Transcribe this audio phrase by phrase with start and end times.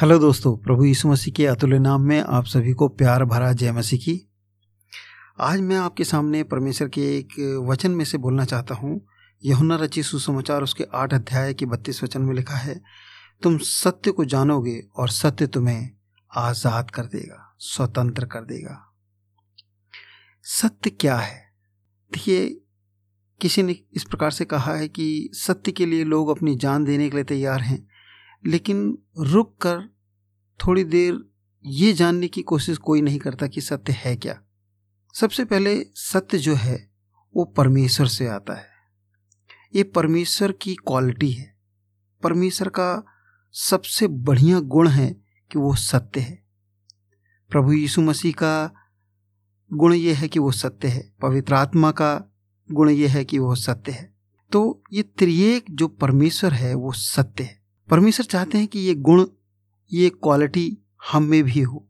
[0.00, 3.72] Hello दोस्तों, प्रभु यीशु मसीह के अतुल्य नाम में आप सभी को प्यार भरा जय
[3.72, 4.14] मसीह की।
[5.40, 7.34] आज मैं आपके सामने परमेश्वर के एक
[7.68, 9.00] वचन में से बोलना चाहता हूँ।
[9.44, 12.80] यहुना रची सुसमाचार उसके आठ अध्याय के बत्तीस वचन में लिखा है,
[13.42, 15.90] तुम सत्य को जानोगे और सत्य तुम्हें
[16.32, 18.80] आज़ाद कर देगा, स्वतंत्र कर देगा।
[20.44, 21.38] सत्य क्या है?
[22.12, 22.48] देखिए,
[23.40, 27.10] किसी ने इस प्रकार से कहा है कि सत्य के लिए लोग अपनी जान देने
[27.10, 27.86] के लिए तैयार हैं।
[28.46, 29.80] लेकिन रुक कर
[30.66, 31.30] थोड़ी देर
[31.66, 34.42] ये जानने की कोशिश कोई नहीं करता कि सत्य है क्या।
[35.14, 36.90] सबसे पहले सत्य जो है,
[37.36, 38.66] वो परमेश्वर से आता है।
[39.74, 41.58] ये परमेश्वर की क्वालिटी है।
[42.22, 43.04] परमेश्वर का
[43.52, 45.16] सबसे बढ़िया गुण है
[45.52, 46.44] कि वो सत्य है।
[47.50, 48.74] प्रभु यीशु मसीह का
[49.72, 52.24] गुण ये है कि वो सत्य है। पवित्र आत्मा का
[52.72, 54.14] गुण ये है कि वो सत्य है।
[54.52, 57.59] तो ये त्रिएक जो परमेश्वर है, वो सत्य है।
[57.90, 59.24] परमेश्वर चाहते हैं कि ये गुण,
[59.92, 60.78] ये क्वालिटी
[61.12, 61.86] हम में भी हो,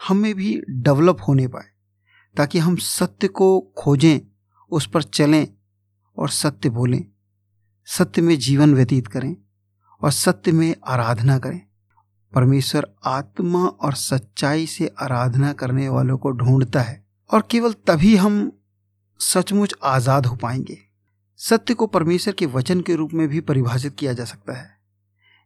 [0.00, 1.68] हम में भी डेवलप होने पाए,
[2.36, 4.20] ताकि हम सत्य को खोजें,
[4.72, 5.46] उस पर चलें
[6.16, 7.04] और सत्य बोलें,
[7.88, 9.36] सत्य में जीवन व्यतीत करें
[10.02, 11.60] और सत्य में आराधना करें।
[12.32, 18.52] परमेश्वर आत्मा और सच्चाई से आराधना करने वालों को ढूंढता है और केवल तभी हम
[19.20, 20.78] सचमुच आज़ाद हो पाएँगे।
[21.40, 24.75] सत्य को परमेश्वर के वचन के रूप में भी परिभाषित किया जा सकता है।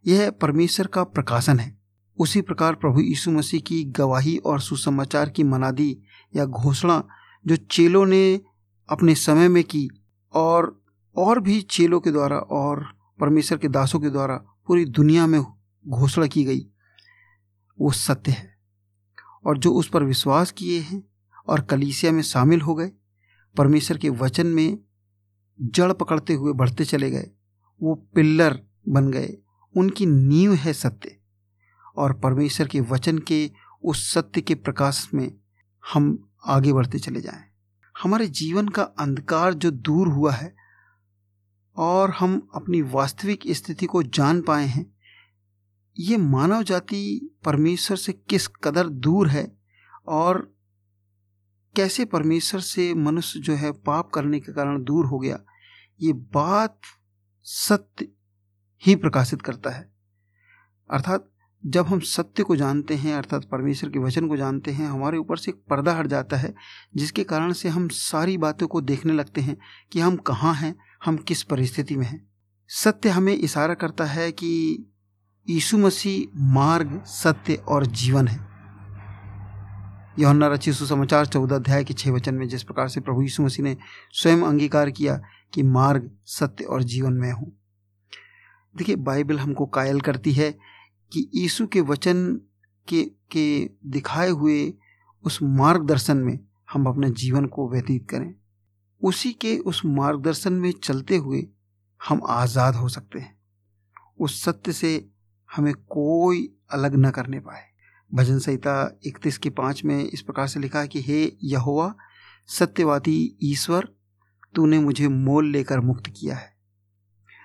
[0.07, 1.79] यह परमेश्वर का प्रकाशन है।
[2.19, 6.01] उसी प्रकार प्रभु यीशु मसीह की गवाही और सुसमाचार की मनादी
[6.37, 7.09] या घोषणा
[7.47, 8.41] जो चेलों ने
[8.89, 9.89] अपने समय में की
[10.35, 10.85] और
[11.17, 12.85] और भी चेलों के द्वारा और
[13.21, 15.41] परमेश्वर के दासों के द्वारा पूरी दुनिया में
[15.89, 16.61] घोषणा की गई,
[17.81, 18.57] वो सत्य है।
[19.47, 21.03] और जो उस पर विश्वास किए हैं
[21.49, 22.93] और कलीसिया में शामिल हो गए,
[23.57, 24.79] परमेश्वर के वचन में
[25.61, 27.31] जड़ पकड़ते हुए बढ़ते चले गए,
[27.83, 29.37] वो पिल्लर बन गए
[29.77, 31.17] उनकी नींव है सत्य।
[31.97, 33.51] और परमेश्वर के वचन के
[33.83, 35.33] उस सत्य के प्रकाश में
[35.83, 37.45] हम आगे बढ़ते चले जाएँ।
[38.03, 40.55] हमारे जीवन का अंधकार जो दूर हुआ है
[41.77, 44.87] और हम अपनी वास्तविक स्थिति को जान पाए हैं,
[45.99, 49.57] ये मानव जाति परमेश्वर से किस कदर दूर है
[50.07, 50.55] और
[51.77, 55.39] कैसे परमेश्वर से मनुष्य जो है पाप करने के कारण दूर हो गया,
[56.01, 56.81] ये बात
[57.43, 58.09] सत्य
[58.87, 59.93] ही प्रकाशित करता है।
[60.91, 61.31] अर्थात
[61.67, 65.37] जब हम सत्य को जानते हैं, अर्थात परमेश्वर के वचन को जानते हैं, हमारे ऊपर
[65.37, 66.55] से एक पर्दा हट जाता है,
[66.97, 69.57] जिसके कारण से हम सारी बातों को देखने लगते हैं
[69.93, 72.31] कि हम कहाँ हैं, हम किस परिस्थिति में हैं।
[72.69, 74.85] सत्य हमें इशारा करता है कि
[75.49, 78.51] यीशु मसीह मार्ग, सत्य और जीवन है।
[80.19, 83.65] यौना रची सुसमाचार चौदह अध्याय के छः वचन में जिस प्रकार से प्रभु यीशु मसीह
[83.65, 83.77] ने
[84.13, 85.21] स्वयं अंगीकार किया
[85.55, 87.60] कि मार्ग, सत्य और जीवन में हूँ।
[88.77, 90.53] देखिए, बाइबल हमको कायल करती है
[91.13, 92.41] कि यीशु के वचन
[92.89, 94.75] के के दिखाए हुए
[95.25, 96.41] उस मार्गदर्शन में
[96.73, 98.35] हम अपने जीवन को व्यतीत करें।
[99.05, 101.47] उसी के उस मार्गदर्शन में चलते हुए
[102.09, 103.39] हम आज़ाद हो सकते हैं।
[104.19, 105.09] उस सत्य से
[105.57, 107.63] हमें कोई अलग न करने पाए।
[108.15, 111.95] भजन संहिता इकतीस के पाँच में इस प्रकार से लिखा है कि, हे यहोवा
[112.47, 113.89] सत्यवादी ईश्वर,
[114.55, 116.60] तूने मुझे मोल लेकर मुक्त किया है।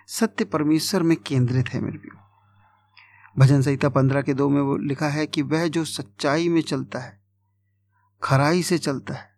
[0.08, 2.22] सत्य परमेश्वर में केंद्रित है मेरे प्यो
[3.38, 7.00] भजन संहिता पंद्रह के दो में वो लिखा है कि वह जो सच्चाई में चलता
[7.00, 7.22] है,
[8.24, 9.30] खराई से चलता है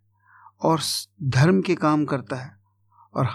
[0.62, 0.80] और
[1.24, 2.58] धर्म के काम करता है
[3.14, 3.28] और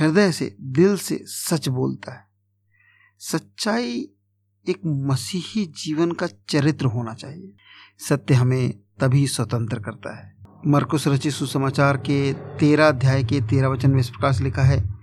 [0.00, 2.26] हृदय से, दिल से सच बोलता है।
[3.18, 4.08] सच्चाई
[4.68, 7.54] एक मसीही जीवन का चरित्र होना चाहिए।
[7.98, 10.36] सत्य हमें तभी स्वतंत्र करता है।
[10.66, 14.97] मरकुश रचित सुसमाचार के तेरह अध्याय के तेरह वचन में इस प्रकार से लिखा है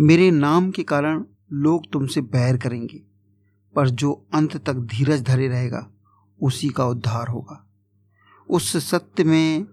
[0.00, 3.02] मेरे नाम के कारण लोग तुमसे बैर करेंगे,
[3.74, 5.90] पर जो अंत तक धीरज धरे रहेगा,
[6.42, 7.66] उसी का उद्धार होगा।
[8.50, 9.66] उस सत्य में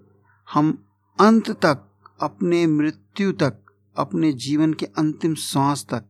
[0.53, 0.85] हम
[1.19, 1.87] अंत तक,
[2.21, 3.59] अपने मृत्यु तक,
[3.97, 6.05] अपने जीवन के अंतिम सांस तक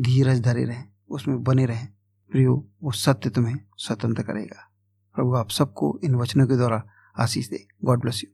[0.00, 1.88] धीरज धरे रहें, उसमें बने रहें।
[2.30, 4.70] प्रियो, वो सत्य तुम्हें स्वतंत्र करेगा।
[5.14, 6.82] प्रभु आप सबको इन वचनों के द्वारा
[7.18, 8.31] आशीष दे। God bless you